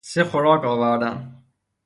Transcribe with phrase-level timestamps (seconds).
[0.09, 1.43] سه خوراک آوردند